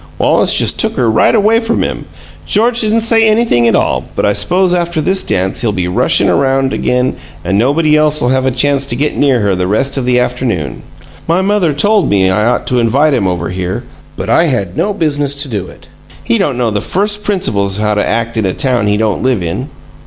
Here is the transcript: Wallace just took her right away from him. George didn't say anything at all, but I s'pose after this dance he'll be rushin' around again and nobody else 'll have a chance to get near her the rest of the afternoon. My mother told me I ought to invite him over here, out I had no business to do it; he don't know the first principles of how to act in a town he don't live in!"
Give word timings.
Wallace 0.17 0.51
just 0.55 0.79
took 0.79 0.95
her 0.95 1.07
right 1.11 1.35
away 1.35 1.59
from 1.59 1.83
him. 1.83 2.05
George 2.47 2.81
didn't 2.81 3.01
say 3.01 3.23
anything 3.27 3.67
at 3.67 3.75
all, 3.75 4.03
but 4.15 4.25
I 4.25 4.33
s'pose 4.33 4.73
after 4.73 4.99
this 4.99 5.23
dance 5.23 5.61
he'll 5.61 5.71
be 5.71 5.87
rushin' 5.87 6.27
around 6.27 6.73
again 6.73 7.17
and 7.45 7.55
nobody 7.59 7.95
else 7.95 8.19
'll 8.19 8.29
have 8.29 8.47
a 8.47 8.49
chance 8.49 8.87
to 8.87 8.95
get 8.95 9.15
near 9.15 9.41
her 9.41 9.53
the 9.53 9.67
rest 9.67 9.97
of 9.99 10.05
the 10.05 10.19
afternoon. 10.19 10.81
My 11.27 11.43
mother 11.43 11.71
told 11.71 12.09
me 12.09 12.31
I 12.31 12.47
ought 12.47 12.65
to 12.65 12.79
invite 12.79 13.13
him 13.13 13.27
over 13.27 13.49
here, 13.49 13.83
out 14.19 14.27
I 14.27 14.45
had 14.45 14.75
no 14.75 14.91
business 14.91 15.35
to 15.43 15.47
do 15.47 15.67
it; 15.67 15.87
he 16.23 16.39
don't 16.39 16.57
know 16.57 16.71
the 16.71 16.81
first 16.81 17.23
principles 17.23 17.77
of 17.77 17.83
how 17.83 17.93
to 17.93 18.03
act 18.03 18.37
in 18.37 18.45
a 18.47 18.55
town 18.55 18.87
he 18.87 18.97
don't 18.97 19.21
live 19.21 19.43
in!" 19.43 19.69